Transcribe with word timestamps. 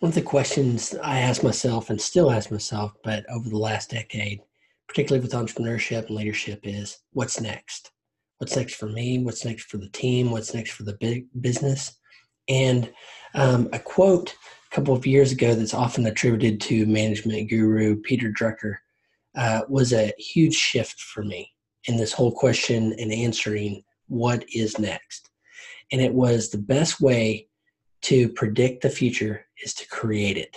One 0.00 0.08
of 0.08 0.14
the 0.14 0.22
questions 0.22 0.94
I 1.02 1.18
ask 1.18 1.42
myself 1.42 1.90
and 1.90 2.00
still 2.00 2.30
ask 2.30 2.50
myself, 2.50 2.92
but 3.04 3.26
over 3.28 3.50
the 3.50 3.58
last 3.58 3.90
decade, 3.90 4.40
particularly 4.88 5.22
with 5.22 5.34
entrepreneurship 5.34 6.06
and 6.06 6.16
leadership, 6.16 6.60
is 6.64 7.00
what's 7.12 7.38
next? 7.38 7.90
What's 8.38 8.56
next 8.56 8.76
for 8.76 8.86
me? 8.86 9.22
What's 9.22 9.44
next 9.44 9.64
for 9.64 9.76
the 9.76 9.90
team? 9.90 10.30
What's 10.30 10.54
next 10.54 10.70
for 10.70 10.84
the 10.84 10.94
big 10.94 11.26
business? 11.42 11.98
And 12.48 12.90
um, 13.34 13.68
a 13.74 13.78
quote 13.78 14.34
a 14.72 14.74
couple 14.74 14.94
of 14.94 15.04
years 15.04 15.32
ago 15.32 15.54
that's 15.54 15.74
often 15.74 16.06
attributed 16.06 16.62
to 16.62 16.86
management 16.86 17.50
guru 17.50 18.00
Peter 18.00 18.32
Drucker 18.32 18.76
uh, 19.36 19.60
was 19.68 19.92
a 19.92 20.14
huge 20.16 20.54
shift 20.54 20.98
for 20.98 21.24
me 21.24 21.52
in 21.84 21.98
this 21.98 22.14
whole 22.14 22.32
question 22.32 22.94
and 22.98 23.12
answering 23.12 23.82
what 24.08 24.46
is 24.54 24.78
next. 24.78 25.28
And 25.92 26.00
it 26.00 26.14
was 26.14 26.48
the 26.48 26.58
best 26.58 27.02
way 27.02 27.49
to 28.02 28.28
predict 28.30 28.82
the 28.82 28.90
future 28.90 29.46
is 29.62 29.74
to 29.74 29.88
create 29.88 30.36
it. 30.36 30.56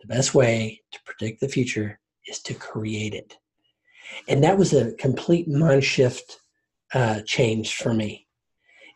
The 0.00 0.06
best 0.06 0.34
way 0.34 0.82
to 0.92 0.98
predict 1.04 1.40
the 1.40 1.48
future 1.48 2.00
is 2.26 2.40
to 2.42 2.54
create 2.54 3.14
it. 3.14 3.36
And 4.28 4.42
that 4.44 4.58
was 4.58 4.72
a 4.72 4.92
complete 4.94 5.48
mind 5.48 5.84
shift 5.84 6.40
uh, 6.92 7.20
change 7.24 7.74
for 7.76 7.94
me. 7.94 8.26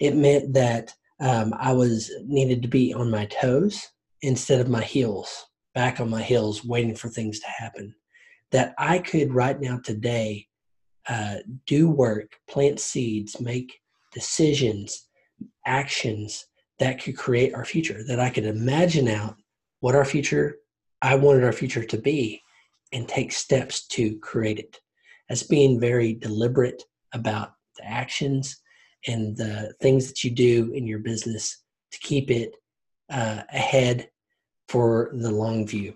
It 0.00 0.14
meant 0.14 0.52
that 0.54 0.92
um, 1.20 1.54
I 1.58 1.72
was 1.72 2.10
needed 2.24 2.60
to 2.62 2.68
be 2.68 2.92
on 2.92 3.10
my 3.10 3.26
toes 3.26 3.88
instead 4.22 4.60
of 4.60 4.68
my 4.68 4.82
heels, 4.82 5.46
back 5.74 6.00
on 6.00 6.10
my 6.10 6.22
heels, 6.22 6.64
waiting 6.64 6.94
for 6.94 7.08
things 7.08 7.40
to 7.40 7.46
happen. 7.48 7.94
That 8.52 8.74
I 8.78 8.98
could 8.98 9.32
right 9.32 9.58
now 9.58 9.80
today 9.82 10.46
uh, 11.08 11.36
do 11.66 11.88
work, 11.88 12.32
plant 12.48 12.80
seeds, 12.80 13.40
make 13.40 13.80
decisions, 14.12 15.08
actions 15.64 16.46
that 16.78 17.02
could 17.02 17.16
create 17.16 17.54
our 17.54 17.64
future, 17.64 18.02
that 18.04 18.20
I 18.20 18.30
could 18.30 18.44
imagine 18.44 19.08
out 19.08 19.36
what 19.80 19.94
our 19.94 20.04
future, 20.04 20.56
I 21.02 21.14
wanted 21.14 21.44
our 21.44 21.52
future 21.52 21.84
to 21.84 21.98
be, 21.98 22.42
and 22.92 23.08
take 23.08 23.32
steps 23.32 23.86
to 23.88 24.18
create 24.18 24.58
it. 24.58 24.80
As 25.28 25.42
being 25.42 25.80
very 25.80 26.14
deliberate 26.14 26.82
about 27.12 27.54
the 27.76 27.84
actions 27.84 28.60
and 29.06 29.36
the 29.36 29.74
things 29.80 30.06
that 30.08 30.22
you 30.22 30.30
do 30.30 30.72
in 30.72 30.86
your 30.86 31.00
business 31.00 31.62
to 31.92 31.98
keep 31.98 32.30
it 32.30 32.54
uh, 33.10 33.42
ahead 33.52 34.08
for 34.68 35.10
the 35.14 35.30
long 35.30 35.66
view. 35.66 35.94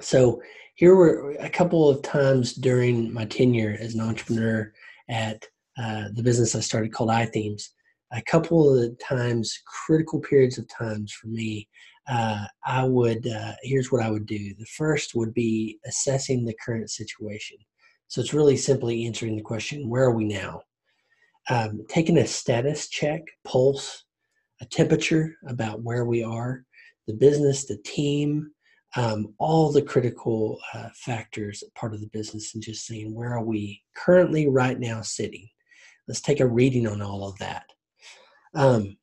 So, 0.00 0.42
here 0.74 0.96
were 0.96 1.36
a 1.38 1.48
couple 1.48 1.88
of 1.88 2.02
times 2.02 2.52
during 2.52 3.12
my 3.12 3.26
tenure 3.26 3.76
as 3.78 3.94
an 3.94 4.00
entrepreneur 4.00 4.72
at 5.08 5.46
uh, 5.78 6.08
the 6.12 6.22
business 6.22 6.56
I 6.56 6.60
started 6.60 6.92
called 6.92 7.10
iThemes 7.10 7.68
a 8.14 8.22
couple 8.22 8.70
of 8.70 8.80
the 8.80 8.96
times, 9.02 9.60
critical 9.66 10.20
periods 10.20 10.58
of 10.58 10.68
times 10.68 11.12
for 11.12 11.26
me, 11.26 11.68
uh, 12.08 12.44
I 12.64 12.84
would, 12.84 13.26
uh, 13.26 13.52
here's 13.62 13.90
what 13.90 14.02
I 14.02 14.10
would 14.10 14.26
do. 14.26 14.54
The 14.54 14.66
first 14.66 15.14
would 15.14 15.34
be 15.34 15.78
assessing 15.86 16.44
the 16.44 16.56
current 16.64 16.90
situation. 16.90 17.56
So 18.08 18.20
it's 18.20 18.34
really 18.34 18.56
simply 18.56 19.06
answering 19.06 19.36
the 19.36 19.42
question, 19.42 19.88
where 19.88 20.04
are 20.04 20.14
we 20.14 20.24
now? 20.24 20.62
Um, 21.50 21.84
taking 21.88 22.18
a 22.18 22.26
status 22.26 22.88
check, 22.88 23.22
pulse, 23.44 24.04
a 24.60 24.66
temperature 24.66 25.34
about 25.48 25.82
where 25.82 26.04
we 26.04 26.22
are, 26.22 26.64
the 27.06 27.14
business, 27.14 27.66
the 27.66 27.78
team, 27.84 28.50
um, 28.96 29.34
all 29.38 29.72
the 29.72 29.82
critical 29.82 30.60
uh, 30.72 30.88
factors 30.94 31.64
part 31.74 31.94
of 31.94 32.00
the 32.00 32.10
business, 32.12 32.54
and 32.54 32.62
just 32.62 32.86
saying, 32.86 33.12
where 33.12 33.34
are 33.34 33.44
we 33.44 33.82
currently 33.96 34.48
right 34.48 34.78
now 34.78 35.02
sitting? 35.02 35.48
Let's 36.06 36.20
take 36.20 36.40
a 36.40 36.46
reading 36.46 36.86
on 36.86 37.02
all 37.02 37.28
of 37.28 37.36
that. 37.38 37.64
Um, 38.54 38.96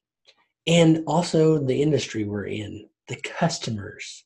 and 0.67 1.03
also 1.07 1.57
the 1.57 1.81
industry 1.81 2.23
we're 2.23 2.45
in, 2.45 2.87
the 3.07 3.17
customers, 3.17 4.25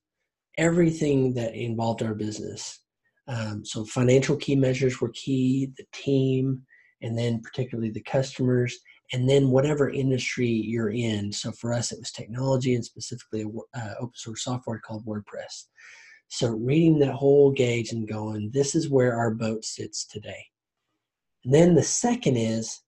everything 0.58 1.34
that 1.36 1.56
involved 1.56 2.04
our 2.04 2.14
business. 2.14 2.80
Um, 3.28 3.66
so 3.66 3.86
financial 3.86 4.36
key 4.36 4.56
measures 4.56 5.02
were 5.02 5.10
key, 5.10 5.72
the 5.78 5.86
team, 5.92 6.62
and 7.02 7.18
then 7.18 7.42
particularly 7.42 7.90
the 7.90 8.02
customers, 8.04 8.78
and 9.14 9.30
then 9.30 9.50
whatever 9.50 9.90
industry 9.90 10.48
you're 10.48 10.92
in. 10.92 11.32
So 11.32 11.52
for 11.52 11.74
us, 11.74 11.92
it 11.92 12.00
was 12.00 12.12
technology 12.12 12.76
and 12.76 12.84
specifically 12.84 13.46
uh, 13.74 13.94
open 14.00 14.14
source 14.16 14.44
software 14.44 14.80
called 14.80 15.06
WordPress. 15.06 15.66
So 16.28 16.50
reading 16.50 17.00
that 17.00 17.14
whole 17.14 17.52
gauge 17.52 17.92
and 17.92 18.08
going, 18.08 18.52
this 18.54 18.76
is 18.76 18.90
where 18.90 19.16
our 19.16 19.32
boat 19.32 19.64
sits 19.64 20.06
today. 20.06 20.46
And 21.44 21.54
then 21.54 21.76
the 21.76 21.84
second 21.84 22.38
is 22.38 22.82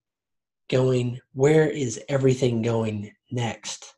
going, 0.69 1.19
where 1.33 1.69
is 1.69 2.01
everything 2.09 2.61
going 2.61 3.11
next? 3.31 3.95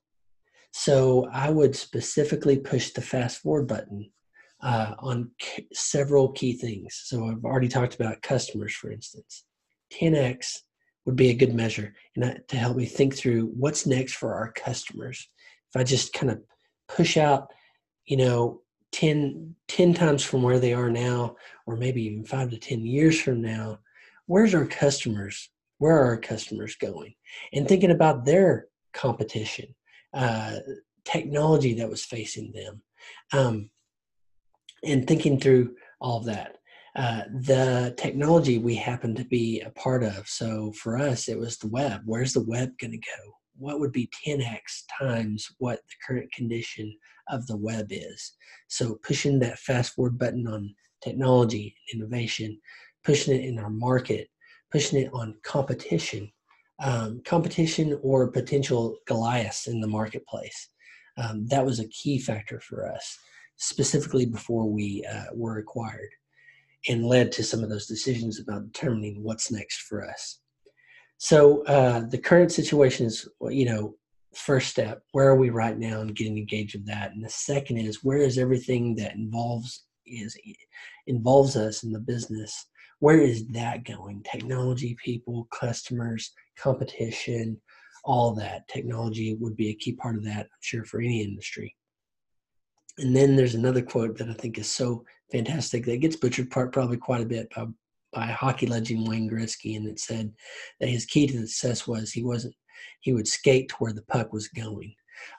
So 0.71 1.27
I 1.31 1.49
would 1.49 1.75
specifically 1.75 2.57
push 2.57 2.91
the 2.91 3.01
fast 3.01 3.39
forward 3.39 3.67
button 3.67 4.11
uh, 4.61 4.93
on 4.99 5.31
k- 5.39 5.67
several 5.73 6.31
key 6.31 6.53
things. 6.53 7.01
So 7.05 7.27
I've 7.27 7.43
already 7.43 7.67
talked 7.67 7.95
about 7.95 8.21
customers, 8.21 8.73
for 8.73 8.91
instance. 8.91 9.45
10x 9.93 10.59
would 11.05 11.15
be 11.15 11.29
a 11.29 11.35
good 11.35 11.53
measure 11.53 11.95
and 12.15 12.23
that, 12.23 12.47
to 12.49 12.57
help 12.57 12.77
me 12.77 12.85
think 12.85 13.15
through 13.15 13.47
what's 13.47 13.87
next 13.87 14.13
for 14.13 14.35
our 14.35 14.51
customers. 14.51 15.27
If 15.73 15.79
I 15.79 15.83
just 15.83 16.13
kind 16.13 16.31
of 16.31 16.41
push 16.87 17.17
out, 17.17 17.51
you 18.05 18.17
know, 18.17 18.61
10, 18.91 19.55
10 19.67 19.93
times 19.93 20.23
from 20.23 20.41
where 20.43 20.59
they 20.59 20.73
are 20.73 20.89
now, 20.89 21.35
or 21.65 21.75
maybe 21.75 22.03
even 22.03 22.25
five 22.25 22.49
to 22.51 22.57
10 22.57 22.85
years 22.85 23.19
from 23.19 23.41
now, 23.41 23.79
where's 24.25 24.53
our 24.53 24.65
customers 24.65 25.49
where 25.79 25.97
are 25.97 26.05
our 26.05 26.17
customers 26.17 26.75
going? 26.75 27.13
And 27.53 27.67
thinking 27.67 27.91
about 27.91 28.25
their 28.25 28.67
competition 28.93 29.73
uh, 30.13 30.57
technology 31.05 31.73
that 31.75 31.89
was 31.89 32.05
facing 32.05 32.51
them 32.51 32.81
um, 33.33 33.69
and 34.83 35.07
thinking 35.07 35.39
through 35.39 35.75
all 35.99 36.19
of 36.19 36.25
that. 36.25 36.55
Uh, 36.95 37.21
the 37.41 37.93
technology 37.97 38.57
we 38.57 38.75
happen 38.75 39.15
to 39.15 39.23
be 39.25 39.61
a 39.61 39.69
part 39.71 40.03
of. 40.03 40.27
So 40.27 40.71
for 40.73 40.97
us 40.97 41.29
it 41.29 41.37
was 41.37 41.57
the 41.57 41.67
web. 41.67 42.01
Where's 42.05 42.33
the 42.33 42.43
web 42.43 42.71
going 42.79 42.91
to 42.91 42.97
go? 42.97 43.33
What 43.57 43.79
would 43.79 43.91
be 43.91 44.09
10x 44.25 44.83
times 44.99 45.47
what 45.59 45.77
the 45.77 45.95
current 46.05 46.31
condition 46.31 46.95
of 47.29 47.45
the 47.47 47.57
web 47.57 47.87
is? 47.89 48.33
So 48.67 48.97
pushing 49.03 49.39
that 49.39 49.59
fast 49.59 49.93
forward 49.93 50.17
button 50.17 50.47
on 50.47 50.73
technology 51.01 51.75
innovation 51.93 52.59
pushing 53.03 53.35
it 53.35 53.45
in 53.45 53.59
our 53.59 53.69
market 53.69 54.27
pushing 54.71 55.01
it 55.01 55.09
on 55.13 55.35
competition, 55.43 56.31
um, 56.79 57.21
competition 57.25 57.99
or 58.01 58.31
potential 58.31 58.97
Goliaths 59.07 59.67
in 59.67 59.81
the 59.81 59.87
marketplace. 59.87 60.69
Um, 61.17 61.47
that 61.47 61.65
was 61.65 61.79
a 61.79 61.87
key 61.89 62.19
factor 62.19 62.59
for 62.59 62.87
us, 62.87 63.17
specifically 63.57 64.25
before 64.25 64.65
we 64.65 65.05
uh, 65.11 65.25
were 65.33 65.57
acquired, 65.57 66.09
and 66.87 67.05
led 67.05 67.31
to 67.33 67.43
some 67.43 67.63
of 67.63 67.69
those 67.69 67.87
decisions 67.87 68.39
about 68.39 68.71
determining 68.71 69.23
what's 69.23 69.51
next 69.51 69.81
for 69.81 70.07
us. 70.07 70.39
So 71.17 71.63
uh, 71.65 72.01
the 72.09 72.17
current 72.17 72.51
situation 72.51 73.05
is, 73.05 73.27
you 73.49 73.65
know, 73.65 73.95
first 74.33 74.69
step. 74.69 75.03
Where 75.11 75.27
are 75.27 75.35
we 75.35 75.49
right 75.49 75.77
now, 75.77 75.99
and 75.99 76.15
getting 76.15 76.37
engaged 76.37 76.75
with 76.75 76.85
that. 76.87 77.11
And 77.11 77.23
the 77.23 77.29
second 77.29 77.77
is 77.77 78.03
where 78.03 78.19
is 78.19 78.37
everything 78.37 78.95
that 78.95 79.15
involves 79.15 79.85
is 80.05 80.37
involves 81.07 81.55
us 81.55 81.83
in 81.83 81.91
the 81.91 81.99
business 81.99 82.65
where 82.99 83.19
is 83.19 83.47
that 83.47 83.85
going? 83.85 84.23
Technology, 84.23 84.95
people, 85.03 85.47
customers, 85.51 86.31
competition, 86.57 87.59
all 88.03 88.33
that. 88.35 88.67
Technology 88.67 89.35
would 89.39 89.55
be 89.55 89.69
a 89.69 89.75
key 89.75 89.93
part 89.93 90.15
of 90.15 90.23
that, 90.25 90.41
I'm 90.41 90.61
sure, 90.61 90.85
for 90.85 90.99
any 90.99 91.21
industry. 91.23 91.75
And 92.97 93.15
then 93.15 93.35
there's 93.35 93.55
another 93.55 93.81
quote 93.81 94.17
that 94.17 94.29
I 94.29 94.33
think 94.33 94.57
is 94.57 94.69
so 94.69 95.05
fantastic 95.31 95.85
that 95.85 96.01
gets 96.01 96.17
butchered 96.17 96.51
part 96.51 96.73
probably 96.73 96.97
quite 96.97 97.21
a 97.21 97.25
bit 97.25 97.49
by, 97.55 97.65
by 98.11 98.25
hockey 98.27 98.67
legend 98.67 99.07
Wayne 99.07 99.29
Gretzky, 99.29 99.77
and 99.77 99.87
it 99.87 99.99
said 99.99 100.33
that 100.79 100.89
his 100.89 101.05
key 101.05 101.27
to 101.27 101.47
success 101.47 101.87
was 101.87 102.11
he 102.11 102.23
wasn't 102.23 102.55
he 103.01 103.13
would 103.13 103.27
skate 103.27 103.69
to 103.69 103.75
where 103.75 103.93
the 103.93 104.01
puck 104.03 104.33
was 104.33 104.47
going. 104.49 104.93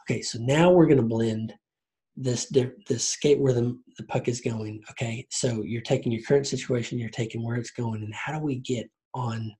Okay, 0.04 0.22
so 0.22 0.38
now 0.40 0.70
we're 0.70 0.86
going 0.86 0.98
to 0.98 1.02
blend 1.02 1.54
this 2.22 2.52
this 2.86 3.08
skate 3.08 3.40
where 3.40 3.52
the, 3.52 3.78
the 3.96 4.04
puck 4.04 4.28
is 4.28 4.40
going 4.40 4.82
okay? 4.90 5.26
So 5.30 5.62
you're 5.62 5.82
taking 5.82 6.12
your 6.12 6.22
current 6.22 6.46
situation 6.46 6.98
you're 6.98 7.08
taking 7.08 7.44
where 7.44 7.56
it's 7.56 7.70
going 7.70 8.02
and 8.02 8.14
how 8.14 8.32
do 8.32 8.44
we 8.44 8.56
get 8.56 8.88
on 9.14 9.52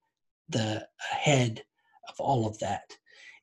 the 0.49 0.87
head 0.99 1.62
of 2.09 2.15
all 2.19 2.47
of 2.47 2.59
that? 2.59 2.83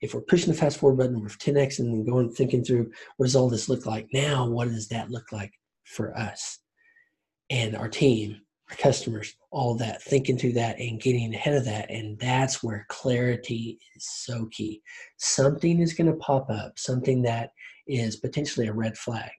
If 0.00 0.14
we're 0.14 0.20
pushing 0.20 0.52
the 0.52 0.58
fast 0.58 0.78
forward 0.78 0.98
button 0.98 1.20
we're 1.20 1.28
10x 1.28 1.80
and 1.80 2.06
going 2.06 2.32
thinking 2.32 2.64
through 2.64 2.90
what 3.16 3.26
does 3.26 3.36
all 3.36 3.48
this 3.48 3.68
look 3.68 3.86
like? 3.86 4.06
Now 4.12 4.48
what 4.48 4.68
does 4.68 4.88
that 4.88 5.10
look 5.10 5.32
like 5.32 5.52
for 5.84 6.16
us? 6.16 6.60
And 7.50 7.76
our 7.76 7.88
team 7.88 8.40
our 8.70 8.76
customers 8.76 9.34
all 9.50 9.74
that 9.74 10.02
thinking 10.02 10.36
through 10.36 10.52
that 10.52 10.78
and 10.78 11.00
getting 11.00 11.34
ahead 11.34 11.54
of 11.54 11.64
that 11.64 11.90
and 11.90 12.18
that's 12.18 12.62
where 12.62 12.86
clarity 12.88 13.78
is 13.96 14.06
so 14.08 14.46
key 14.52 14.82
something 15.16 15.80
is 15.80 15.94
going 15.94 16.10
to 16.10 16.18
pop 16.18 16.48
up 16.50 16.78
something 16.78 17.22
that 17.22 17.50
is 17.86 18.16
potentially 18.16 18.66
a 18.66 18.72
red 18.72 18.96
flag 18.96 19.30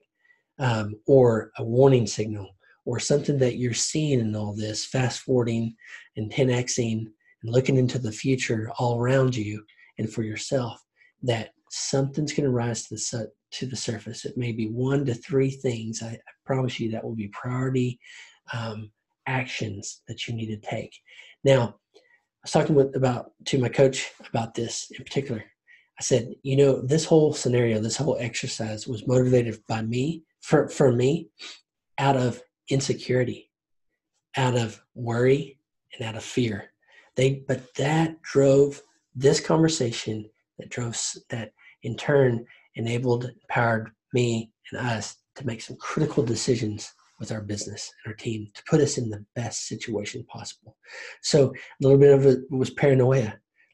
um, 0.60 0.96
or 1.08 1.52
a 1.58 1.64
warning 1.64 2.06
signal 2.06 2.50
or 2.86 3.00
something 3.00 3.38
that 3.38 3.58
you're 3.58 3.74
seeing 3.74 4.20
in 4.20 4.36
all 4.36 4.54
this, 4.54 4.86
fast 4.86 5.22
forwarding 5.22 5.76
and 6.18 6.32
10xing 6.32 7.06
and 7.06 7.52
looking 7.52 7.78
into 7.78 8.00
the 8.00 8.12
future 8.12 8.72
all 8.78 9.00
around 9.00 9.36
you 9.36 9.64
and 9.98 10.12
for 10.12 10.24
yourself 10.24 10.82
that 11.24 11.52
something's 11.70 12.34
going 12.34 12.46
to 12.46 12.52
rise 12.52 12.84
to 12.84 12.96
the 12.96 13.00
su- 13.00 13.28
to 13.52 13.66
the 13.66 13.76
surface. 13.76 14.26
It 14.26 14.38
may 14.38 14.52
be 14.52 14.68
one 14.68 15.06
to 15.06 15.14
three 15.14 15.52
things. 15.52 16.02
I, 16.04 16.08
I 16.08 16.32
promise 16.46 16.80
you 16.80 16.92
that 16.92 17.04
will 17.04 17.16
be 17.16 17.30
priority 17.30 18.00
um, 18.54 18.92
actions 19.30 20.02
that 20.08 20.28
you 20.28 20.34
need 20.34 20.48
to 20.48 20.58
take. 20.58 20.94
Now, 21.44 21.76
I 21.96 22.44
was 22.44 22.52
talking 22.52 22.76
with 22.76 22.96
about 22.96 23.32
to 23.46 23.60
my 23.60 23.70
coach 23.70 24.12
about 24.28 24.54
this 24.56 24.92
in 24.98 25.04
particular. 25.04 25.44
I 26.00 26.02
said, 26.02 26.34
you 26.44 26.58
know, 26.58 26.82
this 26.82 27.06
whole 27.06 27.34
scenario, 27.34 27.80
this 27.80 27.98
whole 27.98 28.18
exercise 28.20 28.88
was 28.88 29.08
motivated 29.08 29.60
by 29.68 29.82
me 29.82 30.24
for 30.42 30.68
for 30.70 30.92
me 30.92 31.30
out 31.98 32.18
of 32.18 32.42
insecurity, 32.70 33.52
out 34.38 34.58
of 34.58 34.82
worry, 34.96 35.60
and 35.94 36.08
out 36.08 36.16
of 36.16 36.24
fear. 36.24 36.72
They 37.16 37.44
but 37.48 37.74
that 37.76 38.22
drove 38.22 38.82
this 39.16 39.40
conversation 39.40 40.30
that 40.58 40.70
drove 40.70 40.98
that 41.30 41.52
in 41.84 41.96
turn 41.96 42.46
enabled 42.76 43.26
empowered 43.26 43.92
me 44.14 44.52
and 44.72 44.88
us 44.88 45.18
to 45.36 45.46
make 45.46 45.62
some 45.62 45.78
critical 45.78 46.24
decisions 46.24 46.94
with 47.20 47.32
our 47.32 47.42
business 47.42 47.92
and 48.04 48.12
our 48.12 48.16
team 48.16 48.48
to 48.54 48.64
put 48.64 48.82
us 48.82 48.98
in 48.98 49.10
the 49.10 49.26
best 49.36 49.68
situation 49.68 50.24
possible. 50.26 50.78
So 51.22 51.48
a 51.48 51.54
little 51.82 51.98
bit 51.98 52.14
of 52.14 52.26
it 52.26 52.40
was 52.50 52.70
paranoia, 52.70 53.34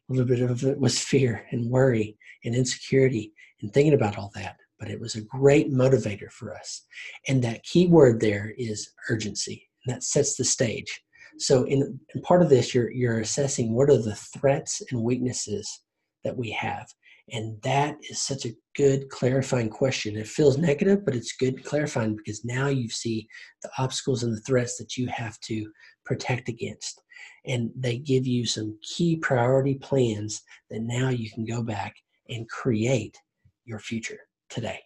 a 0.09 0.13
little 0.13 0.25
bit 0.25 0.41
of 0.41 0.63
it 0.63 0.79
was 0.79 0.99
fear 0.99 1.45
and 1.51 1.69
worry 1.69 2.17
and 2.43 2.55
insecurity 2.55 3.33
and 3.61 3.73
thinking 3.73 3.93
about 3.93 4.17
all 4.17 4.31
that. 4.35 4.57
But 4.79 4.89
it 4.89 4.99
was 4.99 5.15
a 5.15 5.21
great 5.21 5.71
motivator 5.71 6.29
for 6.29 6.53
us. 6.53 6.81
And 7.27 7.41
that 7.43 7.63
key 7.63 7.87
word 7.87 8.19
there 8.19 8.53
is 8.57 8.89
urgency. 9.09 9.69
And 9.85 9.95
that 9.95 10.03
sets 10.03 10.35
the 10.35 10.43
stage. 10.43 11.01
So 11.37 11.63
in, 11.63 11.99
in 12.13 12.21
part 12.21 12.41
of 12.41 12.49
this, 12.49 12.73
you're 12.73 12.91
you're 12.91 13.19
assessing 13.19 13.73
what 13.73 13.89
are 13.89 14.01
the 14.01 14.15
threats 14.15 14.81
and 14.91 15.01
weaknesses 15.01 15.81
that 16.23 16.35
we 16.35 16.51
have. 16.51 16.87
And 17.31 17.59
that 17.63 17.97
is 18.09 18.21
such 18.21 18.45
a 18.45 18.55
good 18.75 19.09
clarifying 19.09 19.69
question. 19.69 20.15
It 20.15 20.27
feels 20.27 20.57
negative, 20.57 21.03
but 21.03 21.15
it's 21.15 21.35
good 21.35 21.63
clarifying 21.63 22.15
because 22.15 22.45
now 22.45 22.67
you 22.67 22.87
see 22.89 23.27
the 23.63 23.69
obstacles 23.79 24.23
and 24.23 24.31
the 24.31 24.41
threats 24.41 24.77
that 24.77 24.95
you 24.95 25.07
have 25.07 25.39
to 25.41 25.71
protect 26.05 26.49
against. 26.49 27.01
And 27.47 27.71
they 27.75 27.97
give 27.97 28.27
you 28.27 28.45
some 28.45 28.77
key 28.83 29.17
priority 29.17 29.75
plans 29.75 30.41
that 30.69 30.81
now 30.81 31.09
you 31.09 31.31
can 31.31 31.45
go 31.45 31.63
back 31.63 31.95
and 32.29 32.47
create 32.49 33.17
your 33.65 33.79
future 33.79 34.19
today. 34.49 34.79